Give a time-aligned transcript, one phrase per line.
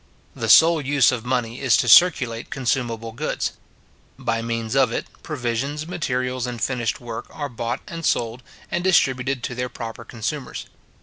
[0.35, 3.51] The sole use of money is to circulate consumable goods.
[4.17, 8.41] By means of it, provisions, materials, and finished work, are bought and sold,
[8.71, 10.65] and distributed to their proper consumers.